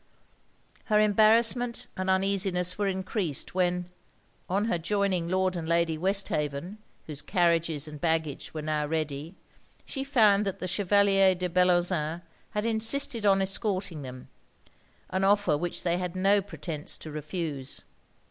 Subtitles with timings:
[0.85, 3.91] Her embarrassment and uneasiness were encreased, when,
[4.49, 9.35] on her joining Lord and Lady Westhaven, whose carriages and baggage were now ready,
[9.85, 14.27] she found that the Chevalier de Bellozane had insisted on escorting them;
[15.11, 17.83] an offer which they had no pretence to refuse.